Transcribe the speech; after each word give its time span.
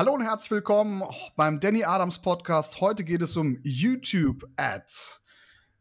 Hallo 0.00 0.14
und 0.14 0.22
herzlich 0.22 0.50
willkommen 0.50 1.02
beim 1.36 1.60
Danny 1.60 1.84
Adams 1.84 2.20
Podcast. 2.20 2.80
Heute 2.80 3.04
geht 3.04 3.20
es 3.20 3.36
um 3.36 3.58
YouTube 3.62 4.48
Ads. 4.56 5.22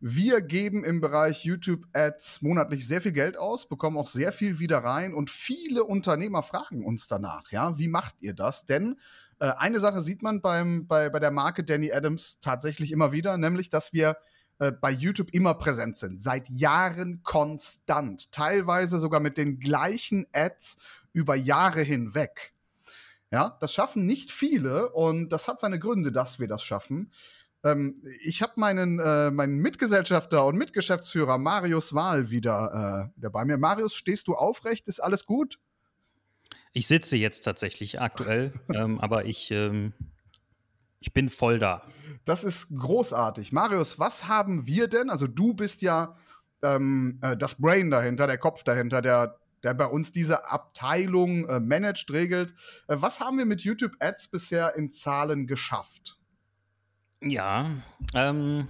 Wir 0.01 0.41
geben 0.41 0.83
im 0.83 0.99
Bereich 0.99 1.45
YouTube 1.45 1.85
Ads 1.93 2.41
monatlich 2.41 2.85
sehr 2.85 2.99
viel 2.99 3.13
Geld 3.13 3.37
aus, 3.37 3.69
bekommen 3.69 3.97
auch 3.97 4.07
sehr 4.07 4.33
viel 4.33 4.59
wieder 4.59 4.79
rein 4.79 5.13
und 5.13 5.29
viele 5.29 5.85
Unternehmer 5.85 6.43
fragen 6.43 6.83
uns 6.83 7.07
danach, 7.07 7.49
ja, 7.53 7.77
wie 7.77 7.87
macht 7.87 8.15
ihr 8.19 8.33
das? 8.33 8.65
Denn 8.65 8.99
äh, 9.39 9.53
eine 9.57 9.79
Sache 9.79 10.01
sieht 10.01 10.21
man 10.21 10.41
beim, 10.41 10.85
bei, 10.85 11.09
bei 11.09 11.19
der 11.19 11.31
Marke 11.31 11.63
Danny 11.63 11.89
Adams 11.93 12.41
tatsächlich 12.41 12.91
immer 12.91 13.13
wieder, 13.13 13.37
nämlich, 13.37 13.69
dass 13.69 13.93
wir 13.93 14.17
äh, 14.57 14.73
bei 14.73 14.91
YouTube 14.91 15.29
immer 15.31 15.53
präsent 15.53 15.95
sind. 15.95 16.21
Seit 16.21 16.49
Jahren 16.49 17.23
konstant. 17.23 18.33
Teilweise 18.33 18.99
sogar 18.99 19.21
mit 19.21 19.37
den 19.37 19.59
gleichen 19.59 20.27
Ads 20.33 20.75
über 21.13 21.37
Jahre 21.37 21.83
hinweg. 21.83 22.53
Ja, 23.31 23.57
das 23.61 23.73
schaffen 23.73 24.05
nicht 24.05 24.31
viele 24.31 24.89
und 24.89 25.29
das 25.29 25.47
hat 25.47 25.59
seine 25.59 25.79
Gründe, 25.79 26.11
dass 26.11 26.39
wir 26.39 26.47
das 26.47 26.63
schaffen. 26.63 27.11
Ähm, 27.63 28.01
ich 28.23 28.41
habe 28.41 28.53
meinen, 28.55 28.99
äh, 28.99 29.31
meinen 29.31 29.57
Mitgesellschafter 29.57 30.45
und 30.45 30.57
Mitgeschäftsführer 30.57 31.37
Marius 31.37 31.93
Wahl 31.93 32.31
wieder, 32.31 33.11
äh, 33.13 33.17
wieder 33.17 33.29
bei 33.29 33.45
mir. 33.45 33.57
Marius, 33.57 33.93
stehst 33.93 34.27
du 34.27 34.35
aufrecht? 34.35 34.87
Ist 34.87 34.99
alles 34.99 35.25
gut? 35.25 35.59
Ich 36.71 36.87
sitze 36.87 37.17
jetzt 37.17 37.41
tatsächlich 37.41 37.99
aktuell, 37.99 38.53
ähm, 38.73 38.99
aber 38.99 39.25
ich, 39.25 39.51
ähm, 39.51 39.93
ich 40.99 41.13
bin 41.13 41.29
voll 41.29 41.59
da. 41.59 41.83
Das 42.25 42.43
ist 42.43 42.69
großartig. 42.75 43.51
Marius, 43.51 43.99
was 43.99 44.27
haben 44.27 44.65
wir 44.65 44.87
denn? 44.87 45.09
Also 45.09 45.27
du 45.27 45.53
bist 45.53 45.81
ja 45.81 46.15
ähm, 46.63 47.19
äh, 47.21 47.37
das 47.37 47.55
Brain 47.55 47.91
dahinter, 47.91 48.27
der 48.27 48.37
Kopf 48.37 48.63
dahinter, 48.63 49.01
der, 49.01 49.38
der 49.63 49.73
bei 49.73 49.85
uns 49.85 50.11
diese 50.11 50.49
Abteilung 50.49 51.47
äh, 51.47 51.59
managt, 51.59 52.11
regelt. 52.11 52.51
Äh, 52.87 52.95
was 52.99 53.19
haben 53.19 53.37
wir 53.37 53.45
mit 53.45 53.61
YouTube 53.61 53.95
Ads 53.99 54.29
bisher 54.29 54.75
in 54.75 54.91
Zahlen 54.91 55.47
geschafft? 55.47 56.17
Ja, 57.21 57.69
ähm, 58.13 58.67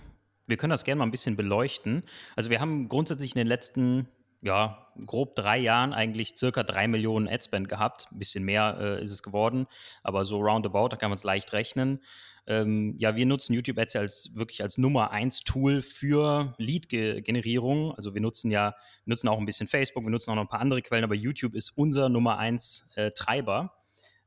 wir 0.48 0.58
können 0.58 0.72
das 0.72 0.84
gerne 0.84 1.00
mal 1.00 1.06
ein 1.06 1.12
bisschen 1.12 1.36
beleuchten. 1.36 2.04
Also 2.36 2.50
wir 2.50 2.60
haben 2.60 2.90
grundsätzlich 2.90 3.36
in 3.36 3.40
den 3.40 3.48
letzten 3.48 4.08
ja, 4.42 4.88
grob 5.06 5.36
drei 5.36 5.58
Jahren 5.58 5.94
eigentlich 5.94 6.38
circa 6.38 6.64
drei 6.64 6.88
Millionen 6.88 7.28
Adspend 7.28 7.68
gehabt. 7.68 8.08
Ein 8.12 8.20
bisschen 8.20 8.44
mehr 8.44 8.78
äh, 8.80 9.04
ist 9.04 9.12
es 9.12 9.24
geworden, 9.24 9.68
aber 10.04 10.26
so 10.26 10.40
roundabout, 10.40 10.90
da 10.90 10.98
kann 10.98 11.10
man 11.10 11.18
es 11.18 11.24
leicht 11.24 11.54
rechnen. 11.54 12.02
Ähm, 12.48 12.96
ja, 12.98 13.16
wir 13.16 13.26
nutzen 13.26 13.54
YouTube 13.54 13.78
Ads 13.78 13.96
als 13.96 14.32
wirklich 14.34 14.64
als 14.64 14.78
Nummer 14.78 15.12
eins 15.12 15.42
Tool 15.42 15.82
für 15.82 16.56
Lead-Generierung. 16.58 17.94
Also 17.94 18.14
wir 18.14 18.22
nutzen 18.22 18.50
ja, 18.50 18.76
nutzen 19.06 19.28
auch 19.28 19.38
ein 19.38 19.46
bisschen 19.46 19.68
Facebook, 19.68 20.04
wir 20.04 20.10
nutzen 20.10 20.32
auch 20.32 20.36
noch 20.36 20.44
ein 20.44 20.50
paar 20.50 20.62
andere 20.62 20.82
Quellen, 20.82 21.04
aber 21.04 21.16
YouTube 21.16 21.54
ist 21.54 21.72
unser 21.76 22.10
Nummer 22.10 22.38
eins 22.38 22.88
äh, 22.96 23.12
Treiber, 23.12 23.74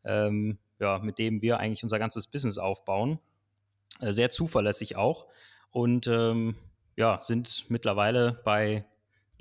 ähm, 0.04 0.58
ja, 0.78 0.98
mit 0.98 1.18
dem 1.18 1.42
wir 1.42 1.58
eigentlich 1.58 1.82
unser 1.82 1.98
ganzes 1.98 2.28
Business 2.28 2.58
aufbauen. 2.58 3.18
Äh, 4.00 4.12
sehr 4.12 4.30
zuverlässig 4.30 4.96
auch 4.96 5.26
und 5.70 6.06
ähm, 6.06 6.56
ja, 6.96 7.20
sind 7.22 7.64
mittlerweile 7.70 8.40
bei 8.44 8.84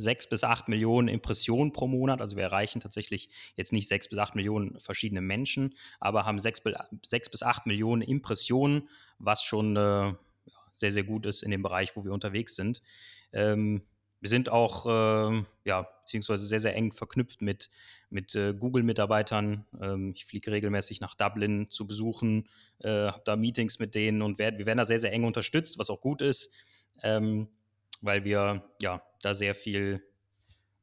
sechs 0.02 0.28
bis 0.28 0.44
acht 0.44 0.68
Millionen 0.68 1.08
Impressionen 1.08 1.72
pro 1.72 1.88
Monat. 1.88 2.22
Also 2.22 2.36
wir 2.36 2.44
erreichen 2.44 2.82
tatsächlich 2.82 3.30
jetzt 3.56 3.72
nicht 3.72 3.88
sechs 3.88 4.10
bis 4.10 4.18
acht 4.18 4.36
Millionen 4.36 4.80
verschiedene 4.80 5.22
Menschen, 5.22 5.76
aber 6.00 6.26
haben 6.26 6.40
sechs, 6.40 6.62
sechs 7.06 7.30
bis 7.30 7.44
acht 7.44 7.66
Millionen 7.66 8.02
Impressionen, 8.02 8.90
was 9.20 9.44
schon 9.44 9.78
äh, 9.78 10.14
sehr, 10.74 10.92
sehr 10.92 11.04
gut 11.04 11.26
ist 11.26 11.44
in 11.44 11.52
dem 11.52 11.62
Bereich, 11.62 11.96
wo 11.96 12.04
wir 12.04 12.12
unterwegs 12.12 12.56
sind. 12.56 12.82
Ähm, 13.34 13.84
wir 14.20 14.30
sind 14.30 14.50
auch, 14.50 14.86
äh, 14.86 15.44
ja, 15.66 15.82
beziehungsweise 15.82 16.46
sehr, 16.46 16.60
sehr 16.60 16.76
eng 16.76 16.92
verknüpft 16.92 17.42
mit, 17.42 17.72
mit 18.12 18.36
äh, 18.36 18.54
Google-Mitarbeitern. 18.54 19.66
Ähm, 19.82 20.14
ich 20.16 20.26
fliege 20.26 20.52
regelmäßig 20.52 21.02
nach 21.02 21.16
Dublin 21.16 21.72
zu 21.72 21.88
besuchen, 21.88 22.48
äh, 22.80 23.08
habe 23.08 23.24
da 23.26 23.36
Meetings 23.36 23.80
mit 23.80 23.96
denen 23.96 24.22
und 24.22 24.38
werd, 24.38 24.60
wir 24.60 24.68
werden 24.68 24.78
da 24.78 24.86
sehr, 24.86 25.00
sehr 25.00 25.12
eng 25.12 25.24
unterstützt, 25.24 25.80
was 25.80 25.90
auch 25.90 26.02
gut 26.02 26.22
ist. 26.22 26.52
Ähm, 27.02 27.48
weil 28.02 28.24
wir 28.24 28.64
ja 28.82 29.02
da 29.22 29.34
sehr 29.34 29.56
viel 29.56 30.04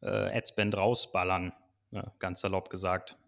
äh, 0.01 0.07
Adspend 0.09 0.77
rausballern, 0.77 1.53
ja, 1.91 2.13
ganz 2.19 2.41
salopp 2.41 2.71
gesagt. 2.71 3.19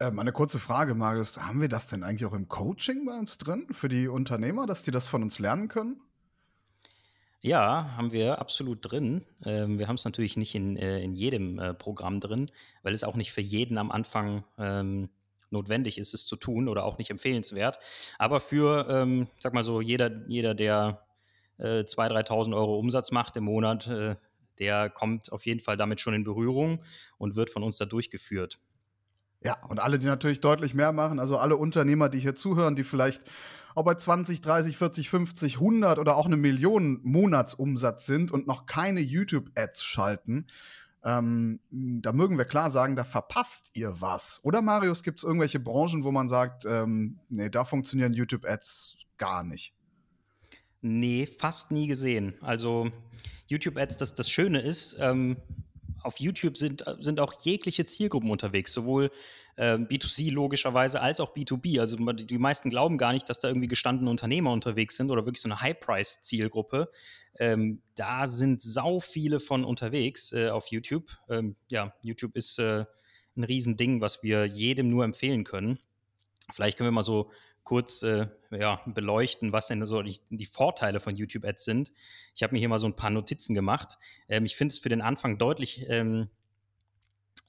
Ähm, 0.00 0.18
eine 0.18 0.32
kurze 0.32 0.58
Frage, 0.58 0.94
Marius. 0.94 1.38
Haben 1.38 1.60
wir 1.60 1.68
das 1.68 1.86
denn 1.86 2.02
eigentlich 2.02 2.24
auch 2.24 2.32
im 2.32 2.48
Coaching 2.48 3.04
bei 3.04 3.18
uns 3.18 3.36
drin 3.38 3.66
für 3.70 3.88
die 3.88 4.08
Unternehmer, 4.08 4.66
dass 4.66 4.82
die 4.82 4.90
das 4.90 5.08
von 5.08 5.22
uns 5.22 5.38
lernen 5.38 5.68
können? 5.68 6.00
Ja, 7.42 7.94
haben 7.96 8.12
wir 8.12 8.38
absolut 8.38 8.78
drin. 8.82 9.24
Ähm, 9.44 9.78
wir 9.78 9.88
haben 9.88 9.96
es 9.96 10.04
natürlich 10.04 10.36
nicht 10.36 10.54
in, 10.54 10.76
äh, 10.76 11.00
in 11.02 11.16
jedem 11.16 11.58
äh, 11.58 11.74
Programm 11.74 12.20
drin, 12.20 12.50
weil 12.82 12.94
es 12.94 13.04
auch 13.04 13.16
nicht 13.16 13.32
für 13.32 13.40
jeden 13.40 13.78
am 13.78 13.90
Anfang 13.90 14.44
ähm, 14.58 15.08
notwendig 15.50 15.98
ist, 15.98 16.14
es 16.14 16.26
zu 16.26 16.36
tun 16.36 16.68
oder 16.68 16.84
auch 16.84 16.98
nicht 16.98 17.10
empfehlenswert. 17.10 17.78
Aber 18.18 18.40
für, 18.40 18.86
ähm, 18.90 19.26
sag 19.38 19.54
mal 19.54 19.64
so, 19.64 19.80
jeder, 19.80 20.26
jeder, 20.28 20.54
der 20.54 21.02
äh, 21.60 21.84
2.000, 21.84 22.26
3.000 22.28 22.56
Euro 22.56 22.78
Umsatz 22.78 23.12
macht 23.12 23.36
im 23.36 23.44
Monat, 23.44 23.86
äh, 23.86 24.16
der 24.58 24.90
kommt 24.90 25.32
auf 25.32 25.46
jeden 25.46 25.60
Fall 25.60 25.76
damit 25.76 26.00
schon 26.00 26.14
in 26.14 26.24
Berührung 26.24 26.82
und 27.18 27.36
wird 27.36 27.50
von 27.50 27.62
uns 27.62 27.76
da 27.76 27.86
durchgeführt. 27.86 28.58
Ja, 29.42 29.56
und 29.68 29.80
alle, 29.80 29.98
die 29.98 30.06
natürlich 30.06 30.40
deutlich 30.40 30.74
mehr 30.74 30.92
machen, 30.92 31.18
also 31.18 31.38
alle 31.38 31.56
Unternehmer, 31.56 32.08
die 32.08 32.20
hier 32.20 32.34
zuhören, 32.34 32.76
die 32.76 32.84
vielleicht 32.84 33.22
auch 33.74 33.84
bei 33.84 33.94
20, 33.94 34.40
30, 34.42 34.76
40, 34.76 35.08
50, 35.08 35.54
100 35.54 35.98
oder 35.98 36.16
auch 36.16 36.26
eine 36.26 36.36
Million 36.36 37.00
Monatsumsatz 37.02 38.04
sind 38.04 38.32
und 38.32 38.46
noch 38.46 38.66
keine 38.66 39.00
YouTube-Ads 39.00 39.82
schalten, 39.82 40.46
ähm, 41.02 41.60
da 41.70 42.12
mögen 42.12 42.36
wir 42.36 42.44
klar 42.44 42.70
sagen, 42.70 42.96
da 42.96 43.04
verpasst 43.04 43.70
ihr 43.72 44.00
was. 44.00 44.40
Oder 44.42 44.60
Marius, 44.60 45.02
gibt 45.02 45.20
es 45.20 45.24
irgendwelche 45.24 45.58
Branchen, 45.58 46.04
wo 46.04 46.12
man 46.12 46.28
sagt, 46.28 46.66
ähm, 46.66 47.18
nee, 47.30 47.48
da 47.48 47.64
funktionieren 47.64 48.12
YouTube-Ads 48.12 48.98
gar 49.16 49.42
nicht? 49.42 49.74
Nee, 50.82 51.26
fast 51.26 51.70
nie 51.70 51.86
gesehen. 51.86 52.34
Also 52.40 52.90
YouTube-Ads, 53.48 53.96
das, 53.98 54.14
das 54.14 54.30
Schöne 54.30 54.60
ist, 54.60 54.96
ähm, 54.98 55.36
auf 56.02 56.18
YouTube 56.18 56.56
sind, 56.56 56.84
sind 57.00 57.20
auch 57.20 57.34
jegliche 57.42 57.84
Zielgruppen 57.84 58.30
unterwegs, 58.30 58.72
sowohl 58.72 59.10
äh, 59.56 59.74
B2C 59.74 60.32
logischerweise 60.32 61.00
als 61.00 61.20
auch 61.20 61.34
B2B. 61.34 61.80
Also 61.80 61.96
die 61.96 62.38
meisten 62.38 62.70
glauben 62.70 62.96
gar 62.96 63.12
nicht, 63.12 63.28
dass 63.28 63.40
da 63.40 63.48
irgendwie 63.48 63.68
gestandene 63.68 64.10
Unternehmer 64.10 64.52
unterwegs 64.52 64.96
sind 64.96 65.10
oder 65.10 65.26
wirklich 65.26 65.42
so 65.42 65.48
eine 65.48 65.60
High-Price-Zielgruppe. 65.60 66.90
Ähm, 67.38 67.82
da 67.94 68.26
sind 68.26 68.62
sau 68.62 69.00
viele 69.00 69.40
von 69.40 69.64
unterwegs 69.64 70.32
äh, 70.32 70.48
auf 70.48 70.68
YouTube. 70.68 71.10
Ähm, 71.28 71.56
ja, 71.68 71.92
YouTube 72.02 72.36
ist 72.36 72.58
äh, 72.58 72.86
ein 73.36 73.44
Riesending, 73.44 74.00
was 74.00 74.22
wir 74.22 74.46
jedem 74.46 74.88
nur 74.88 75.04
empfehlen 75.04 75.44
können. 75.44 75.78
Vielleicht 76.52 76.78
können 76.78 76.88
wir 76.88 76.92
mal 76.92 77.02
so 77.02 77.30
kurz 77.64 78.02
äh, 78.02 78.26
ja, 78.50 78.80
beleuchten, 78.86 79.52
was 79.52 79.68
denn 79.68 79.84
so 79.86 80.02
die, 80.02 80.18
die 80.30 80.46
Vorteile 80.46 81.00
von 81.00 81.14
YouTube-Ads 81.14 81.64
sind. 81.64 81.92
Ich 82.34 82.42
habe 82.42 82.52
mir 82.52 82.58
hier 82.58 82.68
mal 82.68 82.78
so 82.78 82.86
ein 82.86 82.96
paar 82.96 83.10
Notizen 83.10 83.54
gemacht. 83.54 83.98
Ähm, 84.28 84.44
ich 84.44 84.56
finde 84.56 84.72
es 84.72 84.78
für 84.78 84.88
den 84.88 85.02
Anfang 85.02 85.38
deutlich 85.38 85.86
ähm, 85.88 86.28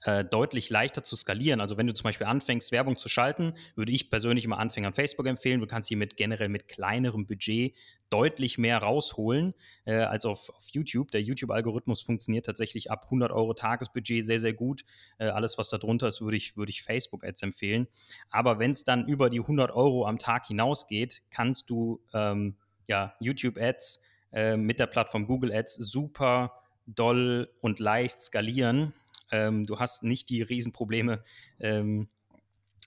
äh, 0.03 0.23
deutlich 0.23 0.69
leichter 0.69 1.03
zu 1.03 1.15
skalieren. 1.15 1.61
Also 1.61 1.77
wenn 1.77 1.87
du 1.87 1.93
zum 1.93 2.05
Beispiel 2.05 2.27
anfängst, 2.27 2.71
Werbung 2.71 2.97
zu 2.97 3.09
schalten, 3.09 3.53
würde 3.75 3.91
ich 3.91 4.09
persönlich 4.09 4.45
immer 4.45 4.57
Anfängern 4.57 4.93
Facebook 4.93 5.27
empfehlen. 5.27 5.59
Du 5.59 5.67
kannst 5.67 5.89
hier 5.89 5.97
mit 5.97 6.17
generell 6.17 6.49
mit 6.49 6.67
kleinerem 6.67 7.27
Budget 7.27 7.75
deutlich 8.09 8.57
mehr 8.57 8.79
rausholen 8.79 9.53
äh, 9.85 9.95
als 9.95 10.25
auf, 10.25 10.49
auf 10.49 10.67
YouTube. 10.69 11.11
Der 11.11 11.21
YouTube-Algorithmus 11.21 12.01
funktioniert 12.01 12.45
tatsächlich 12.45 12.91
ab 12.91 13.05
100 13.05 13.31
Euro 13.31 13.53
Tagesbudget 13.53 14.25
sehr, 14.25 14.39
sehr 14.39 14.53
gut. 14.53 14.83
Äh, 15.17 15.27
alles, 15.27 15.57
was 15.57 15.69
da 15.69 15.77
drunter 15.77 16.07
ist, 16.07 16.21
würde 16.21 16.37
ich, 16.37 16.57
würde 16.57 16.71
ich 16.71 16.83
Facebook-Ads 16.83 17.43
empfehlen. 17.43 17.87
Aber 18.29 18.59
wenn 18.59 18.71
es 18.71 18.83
dann 18.83 19.07
über 19.07 19.29
die 19.29 19.39
100 19.39 19.71
Euro 19.71 20.05
am 20.05 20.19
Tag 20.19 20.47
hinausgeht, 20.47 21.21
kannst 21.29 21.69
du 21.69 22.01
ähm, 22.13 22.57
ja, 22.87 23.13
YouTube-Ads 23.19 24.01
äh, 24.33 24.57
mit 24.57 24.79
der 24.79 24.87
Plattform 24.87 25.25
Google 25.25 25.53
Ads 25.53 25.75
super 25.75 26.53
doll 26.85 27.49
und 27.61 27.79
leicht 27.79 28.21
skalieren. 28.21 28.93
Ähm, 29.31 29.65
du 29.65 29.79
hast 29.79 30.03
nicht 30.03 30.29
die 30.29 30.41
Riesenprobleme 30.41 31.23
ähm, 31.59 32.07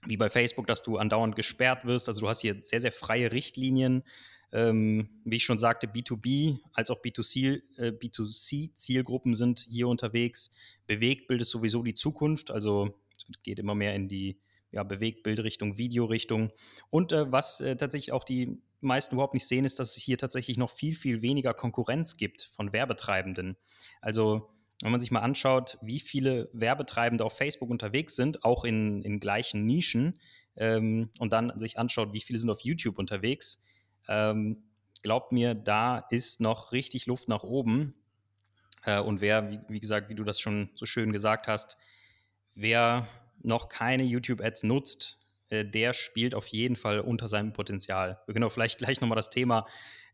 wie 0.07 0.17
bei 0.17 0.31
Facebook, 0.31 0.67
dass 0.67 0.83
du 0.83 0.99
andauernd 0.99 1.37
gesperrt 1.37 1.85
wirst. 1.85 2.09
Also 2.09 2.23
du 2.23 2.29
hast 2.29 2.41
hier 2.41 2.61
sehr, 2.63 2.81
sehr 2.81 2.93
freie 2.93 3.33
Richtlinien. 3.33 4.05
Ähm, 4.53 5.09
wie 5.25 5.37
ich 5.37 5.45
schon 5.45 5.59
sagte, 5.59 5.89
B2B 5.89 6.59
als 6.75 6.91
auch 6.91 7.03
B2C, 7.03 7.63
äh, 7.77 7.89
B2C-Zielgruppen 7.91 9.35
sind 9.35 9.67
hier 9.69 9.89
unterwegs. 9.89 10.53
Bewegtbild 10.87 11.41
ist 11.41 11.51
sowieso 11.51 11.83
die 11.83 11.95
Zukunft. 11.95 12.53
Also 12.53 12.95
es 13.17 13.25
geht 13.43 13.59
immer 13.59 13.75
mehr 13.75 13.95
in 13.97 14.09
die 14.09 14.39
ja, 14.71 14.83
Bewegtbildrichtung, 14.85 15.77
Videorichtung. 15.77 16.53
Und 16.91 17.13
äh, 17.13 17.31
was 17.33 17.61
äh, 17.61 17.77
tatsächlich 17.77 18.13
auch 18.13 18.25
die 18.25 18.61
meisten 18.81 19.15
überhaupt 19.15 19.35
nicht 19.35 19.47
sehen, 19.47 19.65
ist, 19.65 19.81
dass 19.81 19.97
es 19.97 20.03
hier 20.03 20.19
tatsächlich 20.19 20.57
noch 20.59 20.71
viel, 20.71 20.95
viel 20.95 21.23
weniger 21.23 21.55
Konkurrenz 21.55 22.17
gibt 22.17 22.51
von 22.53 22.73
Werbetreibenden. 22.73 23.57
Also 24.01 24.54
wenn 24.85 24.93
man 24.93 25.01
sich 25.01 25.11
mal 25.11 25.21
anschaut, 25.21 25.79
wie 25.81 25.99
viele 25.99 26.51
Werbetreibende 26.53 27.25
auf 27.25 27.35
Facebook 27.35 27.71
unterwegs 27.71 28.17
sind, 28.17 28.45
auch 28.45 28.65
in, 28.65 29.01
in 29.03 29.19
gleichen 29.19 29.65
Nischen, 29.65 30.19
ähm, 30.57 31.09
und 31.19 31.33
dann 31.33 31.59
sich 31.59 31.79
anschaut, 31.79 32.13
wie 32.13 32.21
viele 32.21 32.39
sind 32.39 32.51
auf 32.51 32.61
YouTube 32.61 32.99
unterwegs, 32.99 33.63
ähm, 34.09 34.63
glaubt 35.03 35.33
mir, 35.33 35.55
da 35.55 36.05
ist 36.11 36.39
noch 36.39 36.73
richtig 36.73 37.07
Luft 37.07 37.29
nach 37.29 37.43
oben. 37.43 37.95
Äh, 38.85 39.01
und 39.01 39.23
wer, 39.23 39.51
wie, 39.51 39.61
wie, 39.69 39.81
gesagt, 39.81 40.11
wie 40.11 40.15
du 40.15 40.23
das 40.23 40.39
schon 40.39 40.69
so 40.75 40.85
schön 40.85 41.13
gesagt 41.13 41.49
hast, 41.49 41.79
wer 42.55 43.09
noch 43.43 43.71
keine 43.71 44.03
YouTube-Ads 44.03 44.65
nutzt, 44.65 45.19
äh, 45.49 45.65
der 45.65 45.95
spielt 45.95 46.35
auf 46.35 46.47
jeden 46.49 46.77
Fall 46.77 47.01
unter 47.01 47.27
seinem 47.27 47.55
Potenzial. 47.55 48.21
Wir 48.27 48.35
können 48.35 48.45
auch 48.45 48.53
vielleicht 48.53 48.77
gleich 48.77 49.01
nochmal 49.01 49.17
das 49.17 49.31
Thema 49.31 49.67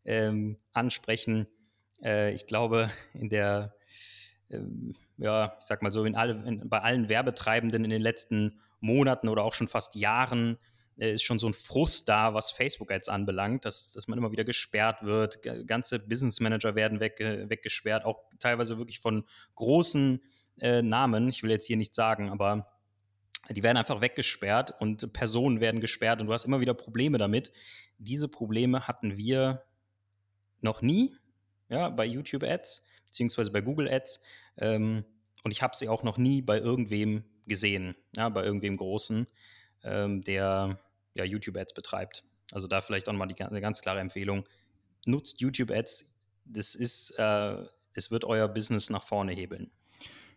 ähm, 0.05 0.57
ansprechen. 0.71 1.47
Äh, 2.01 2.33
ich 2.33 2.47
glaube, 2.47 2.89
in 3.13 3.27
der, 3.27 3.75
ja, 5.17 5.53
ich 5.59 5.65
sag 5.65 5.81
mal 5.81 5.91
so, 5.91 6.05
in 6.05 6.15
alle, 6.15 6.43
in, 6.45 6.69
bei 6.69 6.81
allen 6.81 7.09
Werbetreibenden 7.09 7.83
in 7.83 7.89
den 7.89 8.01
letzten 8.01 8.59
Monaten 8.79 9.29
oder 9.29 9.43
auch 9.43 9.53
schon 9.53 9.67
fast 9.67 9.95
Jahren 9.95 10.57
äh, 10.97 11.13
ist 11.13 11.23
schon 11.23 11.39
so 11.39 11.47
ein 11.47 11.53
Frust 11.53 12.09
da, 12.09 12.33
was 12.33 12.51
Facebook-Ads 12.51 13.09
anbelangt, 13.09 13.65
dass, 13.65 13.91
dass 13.91 14.07
man 14.07 14.17
immer 14.17 14.31
wieder 14.31 14.43
gesperrt 14.43 15.03
wird. 15.03 15.39
Ganze 15.67 15.99
Business 15.99 16.39
Manager 16.39 16.75
werden 16.75 16.99
weg, 16.99 17.15
weggesperrt, 17.19 18.05
auch 18.05 18.23
teilweise 18.39 18.77
wirklich 18.77 18.99
von 18.99 19.25
großen 19.55 20.21
äh, 20.59 20.81
Namen. 20.81 21.29
Ich 21.29 21.43
will 21.43 21.51
jetzt 21.51 21.65
hier 21.65 21.77
nicht 21.77 21.95
sagen, 21.95 22.29
aber 22.29 22.67
die 23.49 23.63
werden 23.63 23.77
einfach 23.77 24.01
weggesperrt 24.01 24.75
und 24.79 25.11
Personen 25.13 25.59
werden 25.61 25.81
gesperrt 25.81 26.21
und 26.21 26.27
du 26.27 26.33
hast 26.33 26.45
immer 26.45 26.59
wieder 26.59 26.73
Probleme 26.73 27.17
damit. 27.17 27.51
Diese 27.97 28.27
Probleme 28.27 28.87
hatten 28.87 29.17
wir 29.17 29.63
noch 30.61 30.81
nie, 30.81 31.15
ja, 31.69 31.89
bei 31.89 32.05
YouTube 32.05 32.43
Ads, 32.43 32.83
beziehungsweise 33.11 33.51
bei 33.51 33.61
Google 33.61 33.89
Ads. 33.89 34.21
Ähm, 34.57 35.03
und 35.43 35.51
ich 35.51 35.61
habe 35.61 35.75
sie 35.75 35.89
auch 35.89 36.03
noch 36.03 36.17
nie 36.17 36.41
bei 36.41 36.57
irgendwem 36.57 37.23
gesehen, 37.45 37.95
ja, 38.15 38.29
bei 38.29 38.43
irgendwem 38.43 38.77
Großen, 38.77 39.27
ähm, 39.83 40.23
der 40.23 40.79
ja, 41.13 41.23
YouTube 41.25 41.57
Ads 41.57 41.73
betreibt. 41.73 42.23
Also 42.51 42.67
da 42.67 42.81
vielleicht 42.81 43.07
auch 43.07 43.13
nochmal 43.13 43.27
die, 43.27 43.41
eine 43.41 43.61
ganz 43.61 43.81
klare 43.81 43.99
Empfehlung. 43.99 44.47
Nutzt 45.05 45.41
YouTube 45.41 45.71
Ads. 45.71 46.05
Das 46.45 46.75
ist, 46.75 47.11
äh, 47.17 47.55
es 47.93 48.11
wird 48.11 48.23
euer 48.23 48.47
Business 48.47 48.89
nach 48.89 49.03
vorne 49.03 49.33
hebeln. 49.33 49.71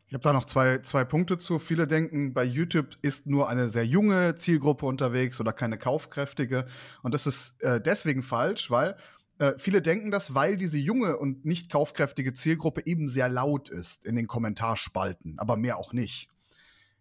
Ich 0.07 0.15
habe 0.15 0.23
da 0.23 0.33
noch 0.33 0.45
zwei, 0.45 0.79
zwei 0.79 1.05
Punkte 1.05 1.39
zu. 1.39 1.59
Viele 1.59 1.87
denken, 1.87 2.35
bei 2.35 2.45
YouTube 2.45 2.97
ist 3.03 3.27
nur 3.27 3.49
eine 3.49 3.69
sehr 3.69 3.87
junge 3.87 4.35
Zielgruppe 4.35 4.87
unterwegs 4.87 5.41
oder 5.41 5.53
keine 5.53 5.79
kaufkräftige. 5.79 6.67
Und 7.03 7.15
das 7.15 7.27
ist 7.27 7.61
äh, 7.63 7.81
deswegen 7.81 8.23
falsch, 8.23 8.71
weil 8.71 8.97
äh, 9.39 9.53
viele 9.59 9.83
denken 9.83 10.11
das, 10.11 10.35
weil 10.35 10.57
diese 10.57 10.79
junge 10.79 11.17
und 11.17 11.45
nicht 11.45 11.71
kaufkräftige 11.71 12.35
Zielgruppe 12.35 12.83
eben 12.87 13.09
sehr 13.09 13.29
laut 13.29 13.69
ist 13.69 14.05
in 14.05 14.17
den 14.17 14.27
Kommentarspalten, 14.27 15.39
aber 15.39 15.57
mehr 15.57 15.77
auch 15.77 15.93
nicht. 15.93 16.29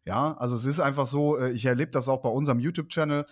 Ja, 0.06 0.35
also 0.38 0.56
es 0.56 0.65
ist 0.65 0.80
einfach 0.80 1.07
so, 1.07 1.38
äh, 1.38 1.51
ich 1.51 1.65
erlebe 1.65 1.91
das 1.91 2.09
auch 2.09 2.21
bei 2.21 2.30
unserem 2.30 2.59
YouTube-Channel 2.59 3.25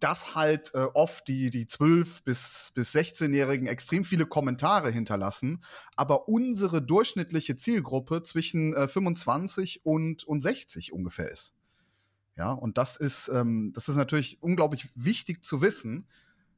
dass 0.00 0.34
halt 0.34 0.72
äh, 0.74 0.78
oft 0.94 1.26
die, 1.28 1.50
die 1.50 1.66
12- 1.66 2.24
bis, 2.24 2.72
bis 2.74 2.94
16-Jährigen 2.94 3.66
extrem 3.66 4.04
viele 4.04 4.26
Kommentare 4.26 4.90
hinterlassen, 4.90 5.62
aber 5.96 6.28
unsere 6.28 6.82
durchschnittliche 6.82 7.56
Zielgruppe 7.56 8.22
zwischen 8.22 8.74
äh, 8.74 8.88
25 8.88 9.84
und, 9.84 10.24
und 10.24 10.42
60 10.42 10.92
ungefähr 10.92 11.30
ist. 11.30 11.54
Ja, 12.36 12.52
und 12.52 12.78
das 12.78 12.96
ist, 12.96 13.28
ähm, 13.28 13.72
das 13.74 13.88
ist 13.88 13.96
natürlich 13.96 14.42
unglaublich 14.42 14.90
wichtig 14.94 15.44
zu 15.44 15.62
wissen, 15.62 16.06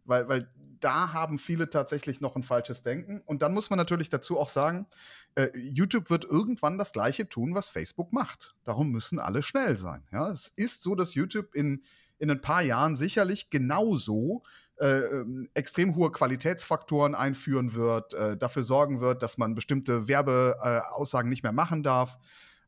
weil, 0.08 0.28
weil 0.28 0.50
da 0.80 1.12
haben 1.12 1.38
viele 1.38 1.70
tatsächlich 1.70 2.20
noch 2.20 2.36
ein 2.36 2.42
falsches 2.42 2.82
Denken. 2.82 3.20
Und 3.26 3.42
dann 3.42 3.52
muss 3.52 3.70
man 3.70 3.76
natürlich 3.76 4.10
dazu 4.10 4.38
auch 4.38 4.48
sagen, 4.48 4.86
äh, 5.34 5.48
YouTube 5.56 6.10
wird 6.10 6.24
irgendwann 6.24 6.78
das 6.78 6.92
Gleiche 6.92 7.28
tun, 7.28 7.54
was 7.54 7.68
Facebook 7.68 8.12
macht. 8.12 8.54
Darum 8.64 8.90
müssen 8.90 9.18
alle 9.18 9.42
schnell 9.42 9.78
sein. 9.78 10.06
Ja, 10.12 10.28
es 10.28 10.52
ist 10.56 10.82
so, 10.82 10.94
dass 10.94 11.14
YouTube 11.14 11.54
in 11.54 11.82
in 12.18 12.30
ein 12.30 12.40
paar 12.40 12.62
Jahren 12.62 12.96
sicherlich 12.96 13.50
genauso 13.50 14.42
äh, 14.80 14.86
ähm, 14.86 15.48
extrem 15.54 15.94
hohe 15.96 16.12
Qualitätsfaktoren 16.12 17.14
einführen 17.14 17.74
wird, 17.74 18.14
äh, 18.14 18.36
dafür 18.36 18.62
sorgen 18.62 19.00
wird, 19.00 19.22
dass 19.22 19.38
man 19.38 19.54
bestimmte 19.54 20.08
Werbeaussagen 20.08 21.28
nicht 21.28 21.42
mehr 21.42 21.52
machen 21.52 21.82
darf. 21.82 22.18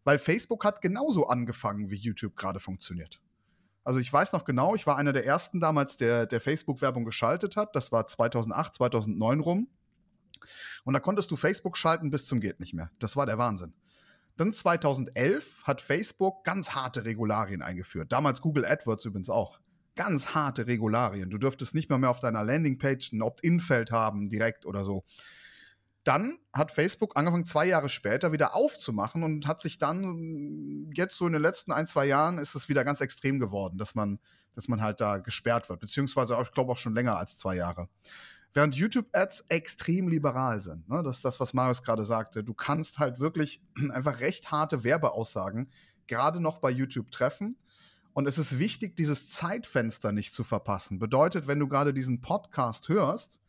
Weil 0.05 0.19
Facebook 0.19 0.65
hat 0.65 0.81
genauso 0.81 1.27
angefangen, 1.27 1.91
wie 1.91 1.97
YouTube 1.97 2.37
gerade 2.37 2.59
funktioniert. 2.59 3.21
Also 3.85 3.99
ich 3.99 4.13
weiß 4.13 4.33
noch 4.33 4.45
genau, 4.45 4.75
ich 4.75 4.87
war 4.87 4.97
einer 4.97 5.13
der 5.13 5.27
ersten 5.27 5.61
damals, 5.61 5.97
der, 5.97 6.27
der 6.27 6.41
Facebook-Werbung 6.41 7.05
geschaltet 7.05 7.57
hat. 7.57 7.75
Das 7.75 7.93
war 7.93 8.07
2008, 8.07 8.75
2009 8.75 9.41
rum. 9.41 9.69
Und 10.85 10.95
da 10.95 11.01
konntest 11.01 11.31
du 11.31 11.37
Facebook 11.37 11.77
schalten 11.77 12.11
bis 12.11 12.27
zum 12.27 12.41
geht 12.41 12.61
nicht 12.61 12.75
mehr. 12.75 12.91
Das 12.99 13.17
war 13.17 13.27
der 13.27 13.39
Wahnsinn. 13.39 13.75
Dann 14.37 14.53
2011 14.53 15.65
hat 15.65 15.81
Facebook 15.81 16.45
ganz 16.45 16.71
harte 16.71 17.05
Regularien 17.05 17.63
eingeführt. 17.63 18.11
Damals 18.13 18.41
Google 18.41 18.65
AdWords 18.65 19.05
übrigens 19.05 19.29
auch. 19.29 19.61
Ganz 19.97 20.29
harte 20.29 20.67
Regularien. 20.67 21.31
Du 21.31 21.37
dürftest 21.37 21.75
nicht 21.75 21.91
mal 21.91 21.99
mehr 21.99 22.11
auf 22.11 22.21
deiner 22.21 22.45
Landingpage 22.45 23.13
ein 23.13 23.23
Opt-in-Feld 23.23 23.91
haben, 23.91 24.31
direkt 24.31 24.65
oder 24.65 24.85
so. 24.85 25.05
Dann 26.05 26.39
hat 26.53 26.73
Facebook 26.73 27.19
angefangen, 27.19 27.45
zwei 27.45 27.67
Jahre 27.67 27.89
später 27.89 28.33
wieder 28.33 28.55
aufzumachen 28.55 29.23
und 29.23 29.47
hat 29.47 29.61
sich 29.61 29.79
dann, 29.79 30.91
jetzt 30.95 31.17
so 31.17 31.27
in 31.27 31.35
den 31.35 31.43
letzten 31.43 31.73
ein, 31.73 31.87
zwei 31.87 32.07
Jahren, 32.07 32.39
ist 32.39 32.55
es 32.55 32.69
wieder 32.69 32.85
ganz 32.85 33.01
extrem 33.01 33.39
geworden, 33.39 33.77
dass 33.77 33.95
man, 33.95 34.19
dass 34.55 34.69
man 34.69 34.81
halt 34.81 35.01
da 35.01 35.19
gesperrt 35.19 35.69
wird. 35.69 35.81
Beziehungsweise, 35.81 36.39
ich 36.43 36.53
glaube, 36.53 36.73
auch 36.73 36.79
schon 36.79 36.95
länger 36.95 37.19
als 37.19 37.37
zwei 37.37 37.57
Jahre. 37.57 37.89
Während 38.53 38.75
YouTube-Ads 38.75 39.45
extrem 39.49 40.09
liberal 40.09 40.63
sind. 40.63 40.89
Ne? 40.89 41.03
Das 41.05 41.17
ist 41.17 41.25
das, 41.25 41.39
was 41.39 41.53
Marius 41.55 41.83
gerade 41.83 42.05
sagte. 42.05 42.43
Du 42.43 42.55
kannst 42.55 42.99
halt 42.99 43.21
wirklich 43.21 43.63
einfach 43.93 44.21
recht 44.21 44.51
harte 44.51 44.83
Werbeaussagen 44.83 45.71
gerade 46.09 46.41
noch 46.41 46.59
bei 46.59 46.71
YouTube 46.71 47.11
treffen. 47.11 47.57
Und 48.13 48.27
es 48.27 48.39
ist 48.39 48.59
wichtig, 48.59 48.97
dieses 48.97 49.31
Zeitfenster 49.31 50.11
nicht 50.11 50.35
zu 50.35 50.43
verpassen. 50.43 50.99
Bedeutet, 50.99 51.47
wenn 51.47 51.61
du 51.61 51.69
gerade 51.69 51.95
diesen 51.95 52.21
Podcast 52.21 52.89
hörst, 52.89 53.41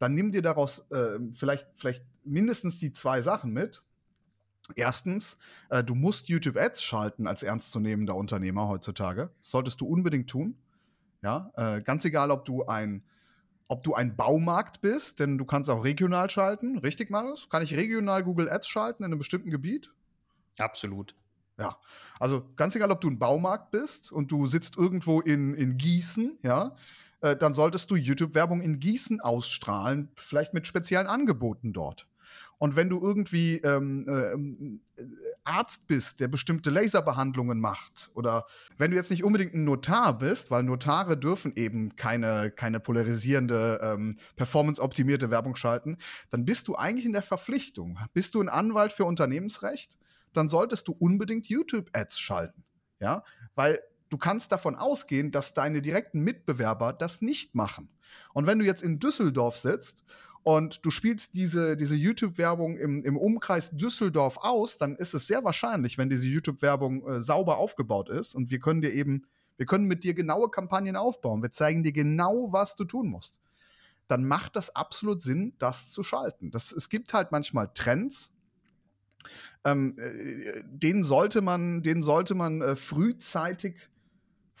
dann 0.00 0.14
nimm 0.14 0.32
dir 0.32 0.42
daraus 0.42 0.90
äh, 0.90 1.18
vielleicht, 1.32 1.68
vielleicht 1.74 2.04
mindestens 2.24 2.78
die 2.80 2.92
zwei 2.92 3.22
Sachen 3.22 3.52
mit. 3.52 3.82
Erstens, 4.74 5.38
äh, 5.68 5.84
du 5.84 5.94
musst 5.94 6.28
YouTube 6.28 6.56
Ads 6.56 6.82
schalten 6.82 7.26
als 7.26 7.42
ernstzunehmender 7.42 8.14
Unternehmer 8.14 8.66
heutzutage. 8.66 9.30
Das 9.38 9.50
solltest 9.50 9.80
du 9.80 9.86
unbedingt 9.86 10.28
tun. 10.28 10.56
Ja, 11.22 11.52
äh, 11.56 11.82
ganz 11.82 12.04
egal, 12.04 12.30
ob 12.30 12.44
du 12.44 12.64
ein 12.66 13.04
ob 13.68 13.84
du 13.84 13.94
ein 13.94 14.16
Baumarkt 14.16 14.80
bist, 14.80 15.20
denn 15.20 15.38
du 15.38 15.44
kannst 15.44 15.70
auch 15.70 15.84
regional 15.84 16.28
schalten. 16.28 16.78
Richtig, 16.78 17.08
Marius? 17.08 17.48
Kann 17.48 17.62
ich 17.62 17.76
regional 17.76 18.24
Google 18.24 18.50
Ads 18.50 18.66
schalten 18.66 19.04
in 19.04 19.12
einem 19.12 19.18
bestimmten 19.18 19.48
Gebiet? 19.48 19.92
Absolut. 20.58 21.14
Ja, 21.56 21.78
also 22.18 22.44
ganz 22.56 22.74
egal, 22.74 22.90
ob 22.90 23.00
du 23.00 23.08
ein 23.08 23.20
Baumarkt 23.20 23.70
bist 23.70 24.10
und 24.10 24.32
du 24.32 24.46
sitzt 24.46 24.76
irgendwo 24.76 25.20
in, 25.20 25.54
in 25.54 25.76
Gießen, 25.76 26.38
ja, 26.42 26.74
äh, 27.20 27.36
dann 27.36 27.54
solltest 27.54 27.90
du 27.90 27.96
YouTube-Werbung 27.96 28.62
in 28.62 28.80
Gießen 28.80 29.20
ausstrahlen, 29.20 30.10
vielleicht 30.14 30.54
mit 30.54 30.66
speziellen 30.66 31.06
Angeboten 31.06 31.72
dort. 31.72 32.06
Und 32.58 32.76
wenn 32.76 32.90
du 32.90 33.00
irgendwie 33.00 33.56
ähm, 33.58 34.82
äh, 34.96 35.02
Arzt 35.44 35.86
bist, 35.86 36.20
der 36.20 36.28
bestimmte 36.28 36.68
Laserbehandlungen 36.68 37.58
macht, 37.58 38.10
oder 38.12 38.44
wenn 38.76 38.90
du 38.90 38.98
jetzt 38.98 39.10
nicht 39.10 39.24
unbedingt 39.24 39.54
ein 39.54 39.64
Notar 39.64 40.18
bist, 40.18 40.50
weil 40.50 40.62
Notare 40.62 41.16
dürfen 41.16 41.54
eben 41.56 41.96
keine, 41.96 42.50
keine 42.50 42.78
polarisierende, 42.78 43.80
ähm, 43.82 44.18
performance-optimierte 44.36 45.30
Werbung 45.30 45.56
schalten, 45.56 45.96
dann 46.28 46.44
bist 46.44 46.68
du 46.68 46.76
eigentlich 46.76 47.06
in 47.06 47.14
der 47.14 47.22
Verpflichtung. 47.22 47.98
Bist 48.12 48.34
du 48.34 48.42
ein 48.42 48.50
Anwalt 48.50 48.92
für 48.92 49.06
Unternehmensrecht, 49.06 49.96
dann 50.34 50.50
solltest 50.50 50.86
du 50.86 50.92
unbedingt 50.92 51.48
YouTube-Ads 51.48 52.18
schalten. 52.18 52.64
Ja, 53.00 53.24
weil 53.54 53.80
du 54.10 54.18
kannst 54.18 54.52
davon 54.52 54.76
ausgehen, 54.76 55.30
dass 55.30 55.54
deine 55.54 55.80
direkten 55.80 56.20
Mitbewerber 56.20 56.92
das 56.92 57.22
nicht 57.22 57.54
machen. 57.54 57.88
Und 58.34 58.46
wenn 58.46 58.58
du 58.58 58.64
jetzt 58.64 58.82
in 58.82 58.98
Düsseldorf 58.98 59.56
sitzt 59.56 60.04
und 60.42 60.84
du 60.84 60.90
spielst 60.90 61.34
diese, 61.34 61.76
diese 61.76 61.94
YouTube-Werbung 61.94 62.76
im, 62.76 63.04
im 63.04 63.16
Umkreis 63.16 63.70
Düsseldorf 63.70 64.38
aus, 64.38 64.78
dann 64.78 64.96
ist 64.96 65.14
es 65.14 65.26
sehr 65.26 65.44
wahrscheinlich, 65.44 65.96
wenn 65.96 66.10
diese 66.10 66.26
YouTube-Werbung 66.26 67.08
äh, 67.08 67.22
sauber 67.22 67.56
aufgebaut 67.58 68.10
ist 68.10 68.34
und 68.34 68.50
wir 68.50 68.58
können 68.58 68.82
dir 68.82 68.92
eben, 68.92 69.26
wir 69.56 69.66
können 69.66 69.86
mit 69.86 70.04
dir 70.04 70.14
genaue 70.14 70.50
Kampagnen 70.50 70.96
aufbauen. 70.96 71.42
Wir 71.42 71.52
zeigen 71.52 71.82
dir 71.82 71.92
genau, 71.92 72.52
was 72.52 72.76
du 72.76 72.84
tun 72.84 73.08
musst. 73.08 73.40
Dann 74.08 74.24
macht 74.24 74.56
das 74.56 74.74
absolut 74.74 75.22
Sinn, 75.22 75.54
das 75.58 75.90
zu 75.90 76.02
schalten. 76.02 76.50
Das, 76.50 76.72
es 76.72 76.88
gibt 76.88 77.12
halt 77.12 77.30
manchmal 77.30 77.70
Trends, 77.74 78.32
ähm, 79.64 79.96
äh, 79.98 80.62
denen 80.64 81.04
sollte 81.04 81.42
man, 81.42 81.82
denen 81.82 82.02
sollte 82.02 82.34
man 82.34 82.62
äh, 82.62 82.76
frühzeitig 82.76 83.76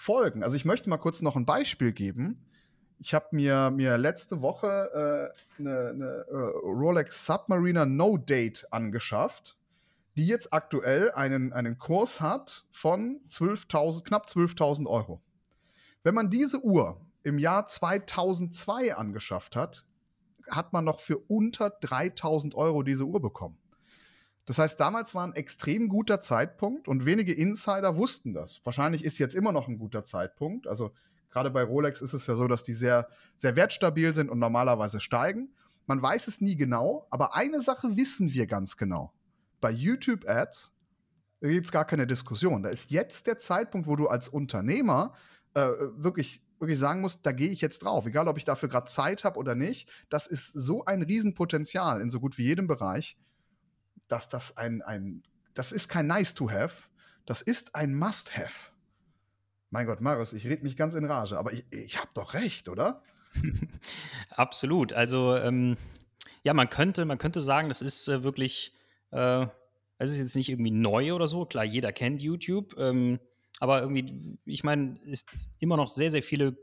folgen. 0.00 0.42
Also 0.42 0.56
ich 0.56 0.64
möchte 0.64 0.88
mal 0.88 0.98
kurz 0.98 1.22
noch 1.22 1.36
ein 1.36 1.46
Beispiel 1.46 1.92
geben 1.92 2.46
ich 3.00 3.14
habe 3.14 3.28
mir, 3.32 3.70
mir 3.70 3.96
letzte 3.96 4.42
Woche 4.42 5.32
eine 5.58 5.70
äh, 5.70 5.92
ne, 5.94 6.26
äh, 6.28 6.34
Rolex 6.34 7.24
Submariner 7.24 7.86
No 7.86 8.18
Date 8.18 8.66
angeschafft, 8.70 9.58
die 10.16 10.26
jetzt 10.26 10.52
aktuell 10.52 11.10
einen, 11.12 11.54
einen 11.54 11.78
Kurs 11.78 12.20
hat 12.20 12.66
von 12.72 13.20
12.000, 13.28 14.04
knapp 14.04 14.26
12.000 14.26 14.86
Euro. 14.86 15.22
Wenn 16.02 16.14
man 16.14 16.28
diese 16.30 16.62
Uhr 16.62 17.00
im 17.22 17.38
Jahr 17.38 17.66
2002 17.66 18.94
angeschafft 18.94 19.56
hat, 19.56 19.86
hat 20.50 20.74
man 20.74 20.84
noch 20.84 21.00
für 21.00 21.16
unter 21.16 21.68
3.000 21.68 22.54
Euro 22.54 22.82
diese 22.82 23.04
Uhr 23.04 23.20
bekommen. 23.20 23.56
Das 24.46 24.58
heißt, 24.58 24.80
damals 24.80 25.14
war 25.14 25.24
ein 25.24 25.34
extrem 25.34 25.88
guter 25.88 26.20
Zeitpunkt 26.20 26.88
und 26.88 27.06
wenige 27.06 27.32
Insider 27.32 27.96
wussten 27.96 28.32
das. 28.32 28.60
Wahrscheinlich 28.64 29.04
ist 29.04 29.18
jetzt 29.18 29.34
immer 29.34 29.52
noch 29.52 29.68
ein 29.68 29.78
guter 29.78 30.02
Zeitpunkt. 30.02 30.66
Also 30.66 30.92
Gerade 31.30 31.50
bei 31.50 31.62
Rolex 31.62 32.02
ist 32.02 32.12
es 32.12 32.26
ja 32.26 32.34
so, 32.34 32.48
dass 32.48 32.64
die 32.64 32.72
sehr, 32.72 33.08
sehr 33.36 33.56
wertstabil 33.56 34.14
sind 34.14 34.30
und 34.30 34.38
normalerweise 34.38 35.00
steigen. 35.00 35.54
Man 35.86 36.02
weiß 36.02 36.28
es 36.28 36.40
nie 36.40 36.56
genau, 36.56 37.06
aber 37.10 37.34
eine 37.34 37.62
Sache 37.62 37.96
wissen 37.96 38.32
wir 38.32 38.46
ganz 38.46 38.76
genau. 38.76 39.12
Bei 39.60 39.70
YouTube-Ads 39.70 40.74
gibt 41.40 41.66
es 41.66 41.72
gar 41.72 41.84
keine 41.84 42.06
Diskussion. 42.06 42.62
Da 42.62 42.68
ist 42.68 42.90
jetzt 42.90 43.26
der 43.26 43.38
Zeitpunkt, 43.38 43.86
wo 43.86 43.96
du 43.96 44.08
als 44.08 44.28
Unternehmer 44.28 45.14
äh, 45.54 45.66
wirklich, 45.96 46.42
wirklich 46.58 46.78
sagen 46.78 47.00
muss, 47.00 47.22
da 47.22 47.32
gehe 47.32 47.50
ich 47.50 47.60
jetzt 47.60 47.80
drauf, 47.80 48.06
egal 48.06 48.28
ob 48.28 48.36
ich 48.36 48.44
dafür 48.44 48.68
gerade 48.68 48.90
Zeit 48.90 49.24
habe 49.24 49.38
oder 49.38 49.54
nicht. 49.54 49.88
Das 50.10 50.26
ist 50.26 50.52
so 50.52 50.84
ein 50.84 51.02
Riesenpotenzial 51.02 52.00
in 52.00 52.10
so 52.10 52.20
gut 52.20 52.38
wie 52.38 52.44
jedem 52.44 52.66
Bereich, 52.66 53.16
dass 54.10 54.28
das 54.28 54.56
ein, 54.56 54.82
ein 54.82 55.22
das 55.54 55.72
ist 55.72 55.88
kein 55.88 56.06
Nice 56.06 56.34
to 56.34 56.50
have, 56.50 56.88
das 57.26 57.42
ist 57.42 57.74
ein 57.74 57.94
Must 57.94 58.36
have. 58.36 58.70
Mein 59.70 59.86
Gott, 59.86 60.00
Marius, 60.00 60.32
ich 60.32 60.46
rede 60.46 60.64
mich 60.64 60.76
ganz 60.76 60.94
in 60.94 61.04
Rage, 61.04 61.38
aber 61.38 61.52
ich, 61.52 61.64
ich 61.70 61.98
habe 61.98 62.10
doch 62.14 62.34
recht, 62.34 62.68
oder? 62.68 63.02
Absolut. 64.30 64.92
Also 64.92 65.36
ähm, 65.36 65.76
ja, 66.42 66.54
man 66.54 66.68
könnte, 66.68 67.04
man 67.04 67.18
könnte 67.18 67.40
sagen, 67.40 67.68
das 67.68 67.82
ist 67.82 68.08
äh, 68.08 68.24
wirklich, 68.24 68.74
äh, 69.12 69.46
es 69.98 70.10
ist 70.10 70.18
jetzt 70.18 70.34
nicht 70.34 70.48
irgendwie 70.48 70.72
neu 70.72 71.12
oder 71.12 71.28
so. 71.28 71.44
Klar, 71.44 71.64
jeder 71.64 71.92
kennt 71.92 72.20
YouTube, 72.20 72.76
ähm, 72.78 73.20
aber 73.60 73.82
irgendwie, 73.82 74.38
ich 74.44 74.64
meine, 74.64 74.98
ist 75.04 75.28
immer 75.60 75.76
noch 75.76 75.88
sehr, 75.88 76.10
sehr 76.10 76.22
viele 76.22 76.56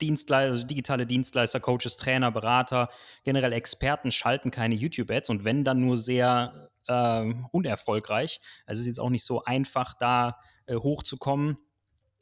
Dienstleister, 0.00 0.52
also 0.52 0.66
digitale 0.66 1.06
Dienstleister, 1.06 1.60
Coaches, 1.60 1.96
Trainer, 1.96 2.30
Berater, 2.30 2.88
generell 3.24 3.52
Experten 3.52 4.10
schalten 4.10 4.50
keine 4.50 4.74
YouTube-Ads 4.74 5.30
und 5.30 5.44
wenn 5.44 5.64
dann 5.64 5.80
nur 5.80 5.96
sehr 5.96 6.70
äh, 6.86 7.34
unerfolgreich. 7.52 8.40
Also 8.66 8.78
es 8.78 8.82
ist 8.82 8.86
jetzt 8.86 9.00
auch 9.00 9.10
nicht 9.10 9.24
so 9.24 9.42
einfach, 9.44 9.94
da 9.94 10.38
äh, 10.66 10.76
hochzukommen. 10.76 11.58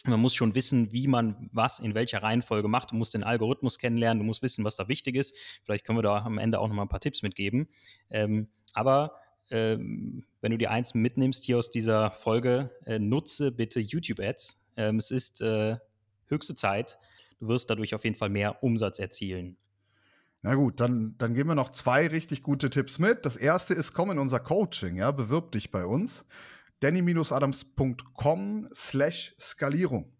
Man 0.05 0.21
muss 0.21 0.35
schon 0.35 0.57
wissen, 0.57 0.93
wie 0.93 1.07
man 1.07 1.49
was 1.53 1.79
in 1.79 1.95
welcher 1.95 2.23
Reihenfolge 2.23 2.67
macht. 2.67 2.91
Du 2.91 2.97
musst 2.97 3.15
den 3.15 3.23
Algorithmus 3.23 3.79
kennenlernen, 3.79 4.19
du 4.19 4.25
musst 4.25 4.43
wissen, 4.43 4.65
was 4.65 4.75
da 4.75 4.89
wichtig 4.89 5.15
ist. 5.15 5.37
Vielleicht 5.63 5.85
können 5.85 5.99
wir 5.99 6.03
da 6.03 6.19
am 6.19 6.39
Ende 6.39 6.59
auch 6.59 6.67
noch 6.67 6.75
mal 6.75 6.83
ein 6.83 6.89
paar 6.89 7.01
Tipps 7.01 7.23
mitgeben. 7.23 7.69
Ähm, 8.11 8.49
aber 8.75 9.15
ähm, 9.51 10.25
wenn 10.41 10.51
du 10.51 10.59
die 10.59 10.69
eins 10.69 10.95
mitnimmst 10.95 11.45
hier 11.45 11.59
aus 11.59 11.71
dieser 11.71 12.11
Folge, 12.11 12.71
äh, 12.85 12.99
nutze 12.99 13.53
bitte 13.53 13.79
YouTube-Ads. 13.79 14.59
Ähm, 14.77 14.99
es 14.99 15.11
ist 15.11 15.41
äh, 15.41 15.77
höchste 16.27 16.55
Zeit. 16.55 16.99
Du 17.43 17.49
wirst 17.49 17.69
dadurch 17.71 17.93
auf 17.93 18.05
jeden 18.05 18.15
Fall 18.15 18.29
mehr 18.29 18.63
Umsatz 18.63 19.01
erzielen. 19.01 19.57
Na 20.43 20.55
gut, 20.55 20.79
dann, 20.79 21.17
dann 21.19 21.35
geben 21.35 21.49
wir 21.49 21.57
noch 21.57 21.71
zwei 21.71 22.07
richtig 22.07 22.45
gute 22.45 22.71
Tipps 22.71 23.01
mit. 23.01 23.27
Das 23.27 23.37
erste 23.37 23.75
ist, 23.75 23.95
komm 23.95 24.13
in 24.13 24.21
unser 24.21 24.39
Coaching, 24.39 24.95
ja, 24.95 25.11
bewirb 25.11 25.51
dich 25.51 25.73
bei 25.73 25.85
uns 25.85 26.25
danny-adams.com 26.79 28.69
slash 28.73 29.35
Skalierung. 29.41 30.13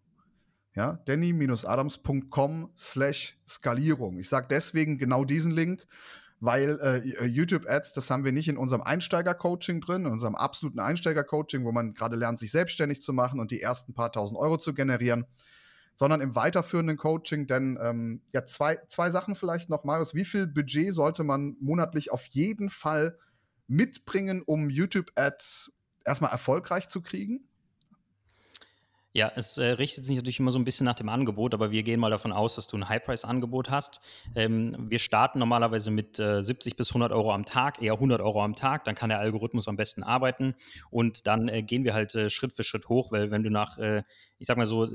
Ja, 0.75 0.99
danny-adams.com 1.05 2.71
slash 2.75 3.39
Skalierung. 3.47 4.19
Ich 4.19 4.27
sage 4.27 4.47
deswegen 4.49 4.97
genau 4.97 5.23
diesen 5.23 5.53
Link, 5.53 5.87
weil 6.41 6.77
äh, 6.81 7.25
YouTube-Ads, 7.25 7.93
das 7.93 8.09
haben 8.09 8.25
wir 8.25 8.33
nicht 8.33 8.49
in 8.49 8.57
unserem 8.57 8.81
Einsteiger-Coaching 8.81 9.79
drin, 9.79 10.07
in 10.07 10.11
unserem 10.11 10.35
absoluten 10.35 10.81
Einsteiger-Coaching, 10.81 11.63
wo 11.63 11.71
man 11.71 11.93
gerade 11.93 12.17
lernt, 12.17 12.39
sich 12.39 12.51
selbstständig 12.51 13.01
zu 13.01 13.13
machen 13.13 13.39
und 13.39 13.51
die 13.51 13.61
ersten 13.61 13.93
paar 13.93 14.11
tausend 14.11 14.37
Euro 14.37 14.57
zu 14.57 14.73
generieren, 14.73 15.25
sondern 15.95 16.21
im 16.21 16.35
weiterführenden 16.35 16.97
Coaching. 16.97 17.47
Denn 17.47 17.77
ähm, 17.81 18.21
ja, 18.33 18.45
zwei, 18.45 18.77
zwei 18.87 19.09
Sachen 19.09 19.35
vielleicht 19.35 19.69
noch, 19.69 19.83
Marius. 19.83 20.15
Wie 20.15 20.25
viel 20.25 20.47
Budget 20.47 20.93
sollte 20.93 21.23
man 21.23 21.55
monatlich 21.59 22.11
auf 22.11 22.25
jeden 22.27 22.69
Fall 22.69 23.17
mitbringen, 23.67 24.41
um 24.41 24.69
YouTube-Ads 24.69 25.71
erstmal 26.05 26.31
erfolgreich 26.31 26.89
zu 26.89 27.01
kriegen? 27.01 27.47
Ja, 29.15 29.31
es 29.35 29.59
äh, 29.59 29.65
richtet 29.65 30.07
sich 30.07 30.15
natürlich 30.15 30.39
immer 30.39 30.49
so 30.49 30.57
ein 30.57 30.63
bisschen 30.65 30.85
nach 30.85 30.95
dem 30.95 31.07
Angebot, 31.07 31.53
aber 31.53 31.69
wir 31.69 31.83
gehen 31.83 31.99
mal 31.99 32.09
davon 32.09 32.31
aus, 32.31 32.55
dass 32.55 32.65
du 32.65 32.77
ein 32.77 32.89
High-Price-Angebot 32.89 33.69
hast. 33.69 34.01
Ähm, 34.33 34.75
wir 34.89 34.97
starten 34.97 35.37
normalerweise 35.37 35.91
mit 35.91 36.17
äh, 36.17 36.41
70 36.41 36.75
bis 36.75 36.89
100 36.89 37.11
Euro 37.11 37.31
am 37.31 37.45
Tag, 37.45 37.79
eher 37.79 37.93
100 37.93 38.21
Euro 38.21 38.43
am 38.43 38.55
Tag, 38.55 38.85
dann 38.85 38.95
kann 38.95 39.09
der 39.09 39.19
Algorithmus 39.19 39.67
am 39.67 39.75
besten 39.75 40.01
arbeiten 40.01 40.55
und 40.89 41.27
dann 41.27 41.47
äh, 41.47 41.61
gehen 41.61 41.83
wir 41.83 41.93
halt 41.93 42.15
äh, 42.15 42.31
Schritt 42.31 42.53
für 42.53 42.63
Schritt 42.63 42.89
hoch, 42.89 43.11
weil 43.11 43.29
wenn 43.29 43.43
du 43.43 43.51
nach, 43.51 43.77
äh, 43.77 44.01
ich 44.39 44.47
sag 44.47 44.57
mal 44.57 44.65
so, 44.65 44.87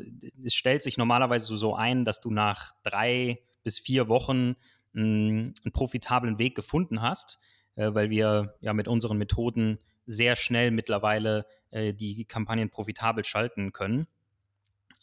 es 0.44 0.52
stellt 0.52 0.82
sich 0.82 0.98
normalerweise 0.98 1.56
so 1.56 1.76
ein, 1.76 2.04
dass 2.04 2.20
du 2.20 2.32
nach 2.32 2.74
drei 2.82 3.38
bis 3.62 3.78
vier 3.78 4.08
Wochen 4.08 4.56
mh, 4.94 5.02
einen 5.02 5.72
profitablen 5.72 6.40
Weg 6.40 6.56
gefunden 6.56 7.02
hast, 7.02 7.38
äh, 7.76 7.94
weil 7.94 8.10
wir 8.10 8.56
ja 8.62 8.72
mit 8.72 8.88
unseren 8.88 9.16
Methoden 9.16 9.78
sehr 10.06 10.34
schnell 10.34 10.72
mittlerweile 10.72 11.46
äh, 11.70 11.92
die 11.92 12.24
Kampagnen 12.24 12.70
profitabel 12.70 13.24
schalten 13.24 13.72
können. 13.72 14.06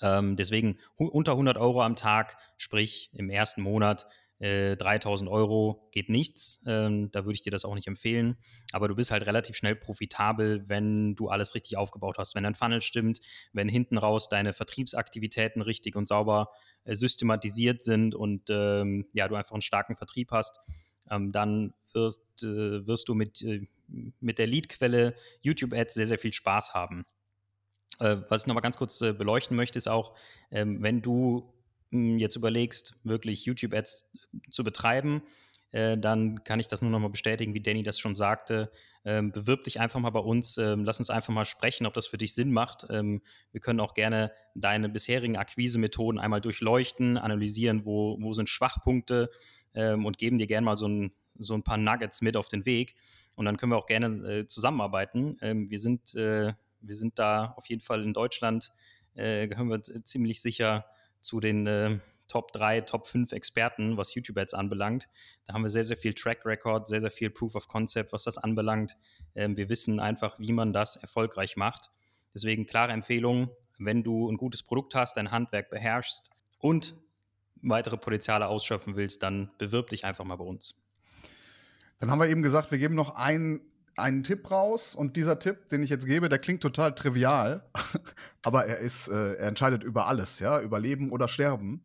Ähm, 0.01 0.35
deswegen 0.35 0.77
unter 0.97 1.33
100 1.33 1.57
Euro 1.57 1.81
am 1.81 1.95
Tag, 1.95 2.37
sprich 2.57 3.09
im 3.13 3.29
ersten 3.29 3.61
Monat 3.61 4.07
äh, 4.39 4.75
3000 4.75 5.29
Euro 5.29 5.87
geht 5.91 6.09
nichts. 6.09 6.61
Ähm, 6.65 7.09
da 7.11 7.23
würde 7.23 7.35
ich 7.35 7.41
dir 7.41 7.51
das 7.51 7.63
auch 7.63 7.75
nicht 7.75 7.87
empfehlen. 7.87 8.37
Aber 8.73 8.87
du 8.87 8.95
bist 8.95 9.11
halt 9.11 9.25
relativ 9.25 9.55
schnell 9.55 9.75
profitabel, 9.75 10.65
wenn 10.67 11.15
du 11.15 11.29
alles 11.29 11.55
richtig 11.55 11.77
aufgebaut 11.77 12.17
hast. 12.17 12.35
Wenn 12.35 12.43
dein 12.43 12.55
Funnel 12.55 12.81
stimmt, 12.81 13.21
wenn 13.53 13.69
hinten 13.69 13.97
raus 13.97 14.27
deine 14.27 14.53
Vertriebsaktivitäten 14.53 15.61
richtig 15.61 15.95
und 15.95 16.07
sauber 16.07 16.49
äh, 16.83 16.95
systematisiert 16.95 17.81
sind 17.81 18.13
und 18.13 18.49
ähm, 18.49 19.07
ja, 19.13 19.27
du 19.27 19.35
einfach 19.35 19.53
einen 19.53 19.61
starken 19.61 19.95
Vertrieb 19.95 20.31
hast, 20.31 20.59
ähm, 21.09 21.31
dann 21.31 21.73
wirst, 21.93 22.43
äh, 22.43 22.85
wirst 22.85 23.07
du 23.07 23.13
mit, 23.13 23.41
äh, 23.41 23.65
mit 23.87 24.39
der 24.39 24.47
Leadquelle 24.47 25.15
YouTube-Ads 25.41 25.93
sehr, 25.93 26.07
sehr 26.07 26.19
viel 26.19 26.33
Spaß 26.33 26.73
haben. 26.73 27.03
Äh, 27.99 28.17
was 28.29 28.41
ich 28.41 28.47
nochmal 28.47 28.63
ganz 28.63 28.77
kurz 28.77 29.01
äh, 29.01 29.13
beleuchten 29.13 29.55
möchte, 29.55 29.77
ist 29.77 29.87
auch, 29.87 30.15
ähm, 30.51 30.81
wenn 30.81 31.01
du 31.01 31.53
mh, 31.91 32.13
hm, 32.13 32.19
jetzt 32.19 32.35
überlegst, 32.35 32.97
wirklich 33.03 33.45
YouTube-Ads 33.45 34.11
zu 34.51 34.63
betreiben, 34.63 35.23
äh, 35.71 35.97
dann 35.97 36.43
kann 36.43 36.59
ich 36.59 36.67
das 36.67 36.81
nur 36.81 36.91
nochmal 36.91 37.09
bestätigen, 37.09 37.53
wie 37.53 37.61
Danny 37.61 37.83
das 37.83 37.99
schon 37.99 38.15
sagte. 38.15 38.71
Ähm, 39.03 39.31
bewirb 39.31 39.65
dich 39.65 39.79
einfach 39.79 39.99
mal 39.99 40.09
bei 40.09 40.19
uns, 40.19 40.57
ähm, 40.57 40.83
lass 40.83 40.99
uns 40.99 41.09
einfach 41.09 41.33
mal 41.33 41.45
sprechen, 41.45 41.85
ob 41.85 41.93
das 41.93 42.07
für 42.07 42.17
dich 42.17 42.33
Sinn 42.33 42.51
macht. 42.51 42.87
Ähm, 42.89 43.21
wir 43.51 43.61
können 43.61 43.79
auch 43.79 43.93
gerne 43.93 44.31
deine 44.55 44.89
bisherigen 44.89 45.35
Akquise-Methoden 45.35 46.17
einmal 46.17 46.41
durchleuchten, 46.41 47.17
analysieren, 47.17 47.85
wo, 47.85 48.17
wo 48.21 48.33
sind 48.33 48.49
Schwachpunkte 48.49 49.29
ähm, 49.73 50.05
und 50.05 50.17
geben 50.17 50.37
dir 50.37 50.47
gerne 50.47 50.65
mal 50.65 50.77
so 50.77 50.87
ein, 50.87 51.13
so 51.37 51.53
ein 51.53 51.63
paar 51.63 51.77
Nuggets 51.77 52.21
mit 52.21 52.37
auf 52.37 52.47
den 52.47 52.65
Weg. 52.65 52.95
Und 53.35 53.45
dann 53.45 53.57
können 53.57 53.71
wir 53.71 53.77
auch 53.77 53.85
gerne 53.85 54.07
äh, 54.27 54.47
zusammenarbeiten. 54.47 55.37
Ähm, 55.41 55.69
wir, 55.69 55.79
sind, 55.79 56.15
äh, 56.15 56.53
wir 56.81 56.95
sind 56.95 57.19
da 57.19 57.53
auf 57.57 57.67
jeden 57.67 57.81
Fall 57.81 58.03
in 58.03 58.13
Deutschland, 58.13 58.71
äh, 59.15 59.47
gehören 59.47 59.69
wir 59.69 59.81
ziemlich 59.81 60.41
sicher 60.41 60.85
zu 61.21 61.39
den 61.39 61.67
äh, 61.67 61.99
Top 62.27 62.51
3, 62.53 62.81
Top 62.81 63.07
5 63.07 63.31
Experten, 63.33 63.97
was 63.97 64.15
YouTube-Ads 64.15 64.53
anbelangt. 64.53 65.07
Da 65.45 65.53
haben 65.53 65.63
wir 65.63 65.69
sehr, 65.69 65.83
sehr 65.83 65.97
viel 65.97 66.13
Track 66.13 66.45
Record, 66.45 66.87
sehr, 66.87 67.01
sehr 67.01 67.11
viel 67.11 67.29
Proof 67.29 67.55
of 67.55 67.67
Concept, 67.67 68.13
was 68.13 68.23
das 68.23 68.37
anbelangt. 68.37 68.97
Ähm, 69.35 69.57
wir 69.57 69.69
wissen 69.69 69.99
einfach, 69.99 70.39
wie 70.39 70.51
man 70.51 70.73
das 70.73 70.95
erfolgreich 70.95 71.55
macht. 71.55 71.91
Deswegen 72.33 72.65
klare 72.65 72.91
Empfehlung, 72.91 73.49
wenn 73.77 74.03
du 74.03 74.29
ein 74.29 74.37
gutes 74.37 74.63
Produkt 74.63 74.95
hast, 74.95 75.17
dein 75.17 75.31
Handwerk 75.31 75.69
beherrschst 75.69 76.31
und 76.59 76.95
weitere 77.61 77.97
Potenziale 77.97 78.47
ausschöpfen 78.47 78.95
willst, 78.95 79.23
dann 79.23 79.51
bewirb 79.57 79.89
dich 79.89 80.05
einfach 80.05 80.25
mal 80.25 80.35
bei 80.35 80.45
uns. 80.45 80.84
Dann 82.05 82.11
haben 82.11 82.19
wir 82.19 82.29
eben 82.29 82.43
gesagt, 82.43 82.69
wir 82.69 82.77
geben 82.77 82.93
noch 82.93 83.15
einen, 83.15 83.61
einen 83.97 84.21
Tipp 84.21 84.51
raus 84.51 84.93
und 84.93 85.17
dieser 85.17 85.39
Tipp, 85.39 85.69
den 85.69 85.81
ich 85.81 85.89
jetzt 85.89 86.05
gebe, 86.05 86.29
der 86.29 86.37
klingt 86.37 86.61
total 86.61 86.93
trivial, 86.93 87.67
aber 88.43 88.67
er 88.67 88.77
ist, 88.77 89.07
äh, 89.07 89.33
er 89.33 89.47
entscheidet 89.47 89.83
über 89.83 90.05
alles, 90.05 90.37
ja, 90.37 90.61
über 90.61 90.79
Leben 90.79 91.11
oder 91.11 91.27
Sterben. 91.27 91.83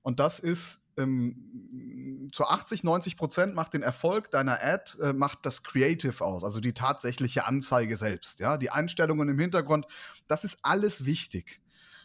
Und 0.00 0.20
das 0.20 0.40
ist 0.40 0.80
ähm, 0.96 2.30
zu 2.32 2.46
80, 2.46 2.82
90 2.82 3.18
Prozent 3.18 3.54
macht 3.54 3.74
den 3.74 3.82
Erfolg 3.82 4.30
deiner 4.30 4.58
Ad, 4.64 4.92
äh, 5.02 5.12
macht 5.12 5.44
das 5.44 5.62
Creative 5.62 6.24
aus, 6.24 6.44
also 6.44 6.60
die 6.60 6.72
tatsächliche 6.72 7.46
Anzeige 7.46 7.98
selbst, 7.98 8.40
ja, 8.40 8.56
die 8.56 8.70
Einstellungen 8.70 9.28
im 9.28 9.38
Hintergrund, 9.38 9.84
das 10.28 10.44
ist 10.44 10.60
alles 10.62 11.04
wichtig. 11.04 11.60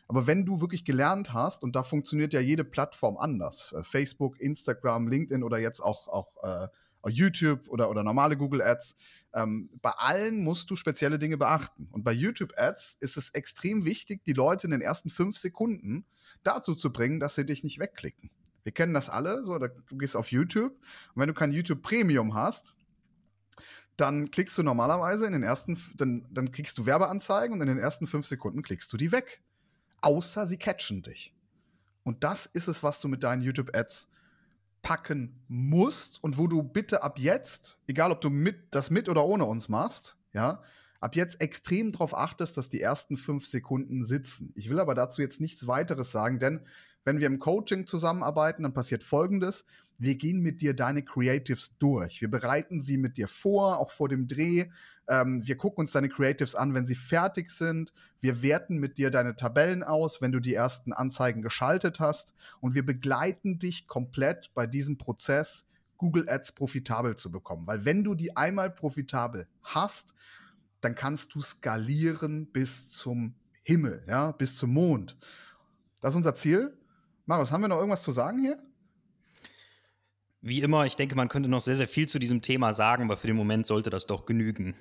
Aber 0.09 0.27
wenn 0.27 0.45
du 0.45 0.59
wirklich 0.59 0.83
gelernt 0.83 1.31
hast, 1.31 1.63
und 1.63 1.77
da 1.77 1.83
funktioniert 1.83 2.33
ja 2.33 2.41
jede 2.41 2.65
Plattform 2.65 3.15
anders, 3.15 3.71
äh, 3.71 3.85
Facebook, 3.85 4.37
Instagram, 4.41 5.07
LinkedIn 5.07 5.43
oder 5.43 5.59
jetzt 5.59 5.79
auch, 5.79 6.09
auch 6.09 6.43
äh, 6.43 6.67
YouTube 7.09 7.67
oder, 7.69 7.89
oder 7.89 8.03
normale 8.03 8.37
Google 8.37 8.61
Ads, 8.61 8.95
ähm, 9.33 9.69
bei 9.81 9.91
allen 9.91 10.43
musst 10.43 10.69
du 10.69 10.75
spezielle 10.75 11.19
Dinge 11.19 11.37
beachten. 11.37 11.87
Und 11.91 12.03
bei 12.03 12.11
YouTube 12.11 12.53
Ads 12.57 12.97
ist 12.99 13.17
es 13.17 13.29
extrem 13.31 13.85
wichtig, 13.85 14.23
die 14.25 14.33
Leute 14.33 14.67
in 14.67 14.71
den 14.71 14.81
ersten 14.81 15.09
fünf 15.09 15.37
Sekunden 15.37 16.05
dazu 16.43 16.75
zu 16.75 16.91
bringen, 16.91 17.19
dass 17.19 17.35
sie 17.35 17.45
dich 17.45 17.63
nicht 17.63 17.79
wegklicken. 17.79 18.29
Wir 18.63 18.71
kennen 18.71 18.93
das 18.93 19.09
alle, 19.09 19.43
so, 19.43 19.57
da, 19.57 19.67
du 19.67 19.97
gehst 19.97 20.15
auf 20.15 20.31
YouTube 20.31 20.71
und 20.71 21.21
wenn 21.21 21.27
du 21.27 21.33
kein 21.33 21.51
YouTube 21.51 21.81
Premium 21.81 22.33
hast, 22.33 22.75
dann 23.97 24.31
klickst 24.31 24.57
du 24.57 24.63
normalerweise 24.63 25.27
in 25.27 25.33
den 25.33 25.43
ersten, 25.43 25.77
dann, 25.95 26.25
dann 26.31 26.51
kriegst 26.51 26.77
du 26.77 26.85
Werbeanzeigen 26.85 27.53
und 27.53 27.61
in 27.61 27.67
den 27.67 27.77
ersten 27.77 28.07
fünf 28.07 28.25
Sekunden 28.25 28.63
klickst 28.63 28.91
du 28.91 28.97
die 28.97 29.11
weg 29.11 29.41
außer 30.03 30.45
sie 30.45 30.57
catchen 30.57 31.01
dich. 31.01 31.33
Und 32.03 32.23
das 32.23 32.45
ist 32.45 32.67
es, 32.67 32.83
was 32.83 32.99
du 32.99 33.07
mit 33.07 33.23
deinen 33.23 33.41
YouTube-Ads 33.41 34.09
packen 34.83 35.41
musst 35.47 36.23
und 36.23 36.37
wo 36.37 36.45
du 36.45 36.61
bitte 36.61 37.01
ab 37.01 37.17
jetzt, 37.17 37.79
egal 37.87 38.11
ob 38.11 38.21
du 38.21 38.29
mit, 38.29 38.75
das 38.75 38.91
mit 38.91 39.09
oder 39.09 39.25
ohne 39.25 39.45
uns 39.45 39.69
machst, 39.69 40.17
ja, 40.33 40.61
ab 41.03 41.15
jetzt 41.15 41.41
extrem 41.41 41.91
darauf 41.91 42.15
achtest, 42.15 42.57
dass 42.57 42.69
die 42.69 42.81
ersten 42.81 43.17
fünf 43.17 43.45
Sekunden 43.45 44.03
sitzen. 44.03 44.51
Ich 44.55 44.69
will 44.69 44.79
aber 44.79 44.95
dazu 44.95 45.21
jetzt 45.21 45.41
nichts 45.41 45.67
weiteres 45.67 46.11
sagen, 46.11 46.39
denn 46.39 46.61
wenn 47.05 47.19
wir 47.19 47.27
im 47.27 47.39
Coaching 47.39 47.85
zusammenarbeiten, 47.85 48.63
dann 48.63 48.73
passiert 48.73 49.03
Folgendes. 49.03 49.65
Wir 49.97 50.15
gehen 50.15 50.39
mit 50.39 50.61
dir 50.61 50.73
deine 50.73 51.03
Creatives 51.03 51.77
durch. 51.77 52.21
Wir 52.21 52.29
bereiten 52.29 52.81
sie 52.81 52.97
mit 52.97 53.17
dir 53.17 53.27
vor, 53.27 53.79
auch 53.79 53.91
vor 53.91 54.07
dem 54.07 54.27
Dreh. 54.27 54.69
Ähm, 55.07 55.45
wir 55.45 55.57
gucken 55.57 55.81
uns 55.81 55.91
deine 55.91 56.07
Creatives 56.07 56.55
an, 56.55 56.73
wenn 56.73 56.85
sie 56.85 56.95
fertig 56.95 57.51
sind. 57.51 57.93
Wir 58.21 58.41
werten 58.41 58.77
mit 58.77 58.97
dir 58.97 59.11
deine 59.11 59.35
Tabellen 59.35 59.83
aus, 59.83 60.21
wenn 60.21 60.31
du 60.31 60.39
die 60.39 60.53
ersten 60.53 60.93
Anzeigen 60.93 61.41
geschaltet 61.41 61.99
hast. 61.99 62.33
Und 62.61 62.73
wir 62.73 62.85
begleiten 62.85 63.59
dich 63.59 63.87
komplett 63.87 64.51
bei 64.53 64.65
diesem 64.65 64.97
Prozess, 64.97 65.65
Google 65.97 66.29
Ads 66.29 66.53
profitabel 66.53 67.15
zu 67.15 67.31
bekommen. 67.31 67.67
Weil 67.67 67.85
wenn 67.85 68.03
du 68.03 68.15
die 68.15 68.35
einmal 68.35 68.69
profitabel 68.69 69.47
hast, 69.61 70.13
dann 70.83 70.95
kannst 70.95 71.33
du 71.33 71.41
skalieren 71.41 72.47
bis 72.51 72.89
zum 72.89 73.35
Himmel, 73.63 74.03
ja, 74.07 74.31
bis 74.31 74.57
zum 74.57 74.71
Mond. 74.73 75.17
Das 76.01 76.11
ist 76.11 76.17
unser 76.17 76.35
Ziel. 76.35 76.77
Marius, 77.25 77.51
haben 77.51 77.61
wir 77.61 77.69
noch 77.69 77.77
irgendwas 77.77 78.03
zu 78.03 78.11
sagen 78.11 78.39
hier? 78.39 78.57
Wie 80.41 80.61
immer, 80.61 80.85
ich 80.85 80.97
denke, 80.97 81.15
man 81.15 81.29
könnte 81.29 81.49
noch 81.49 81.61
sehr, 81.61 81.77
sehr 81.77 81.87
viel 81.87 82.09
zu 82.09 82.19
diesem 82.19 82.41
Thema 82.41 82.73
sagen, 82.73 83.05
aber 83.05 83.15
für 83.15 83.27
den 83.27 83.37
Moment 83.37 83.65
sollte 83.65 83.89
das 83.89 84.07
doch 84.07 84.25
genügen. 84.25 84.75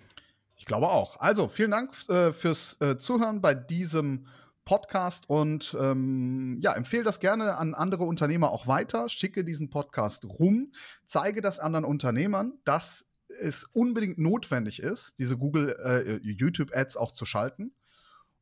Ich 0.56 0.64
glaube 0.64 0.88
auch. 0.88 1.20
Also, 1.20 1.46
vielen 1.48 1.70
Dank 1.70 1.92
äh, 2.08 2.32
fürs 2.32 2.80
äh, 2.80 2.96
Zuhören 2.96 3.40
bei 3.40 3.54
diesem 3.54 4.26
Podcast 4.64 5.28
und 5.28 5.76
ähm, 5.80 6.58
ja, 6.60 6.72
empfehle 6.72 7.04
das 7.04 7.20
gerne 7.20 7.56
an 7.56 7.74
andere 7.74 8.04
Unternehmer 8.04 8.50
auch 8.50 8.66
weiter. 8.66 9.08
Schicke 9.08 9.44
diesen 9.44 9.70
Podcast 9.70 10.24
rum, 10.24 10.72
zeige 11.04 11.40
das 11.40 11.58
anderen 11.58 11.84
Unternehmern, 11.84 12.54
dass 12.64 13.06
es 13.40 13.64
unbedingt 13.72 14.18
notwendig 14.18 14.82
ist, 14.82 15.18
diese 15.18 15.36
Google 15.36 15.76
äh, 15.84 16.18
YouTube 16.22 16.74
Ads 16.74 16.96
auch 16.96 17.12
zu 17.12 17.26
schalten. 17.26 17.74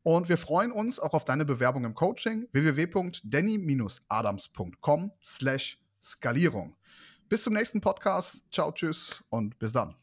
Und 0.02 0.28
wir 0.28 0.38
freuen 0.38 0.72
uns 0.72 0.98
auch 0.98 1.12
auf 1.12 1.24
deine 1.24 1.44
Bewerbung 1.44 1.84
im 1.84 1.94
Coaching 1.94 2.48
www.denny-adams.com 2.52 5.12
slash 5.22 5.78
Skalierung. 6.00 6.74
Bis 7.28 7.44
zum 7.44 7.54
nächsten 7.54 7.80
Podcast. 7.80 8.42
Ciao, 8.50 8.72
tschüss 8.72 9.22
und 9.28 9.56
bis 9.58 9.72
dann. 9.72 9.94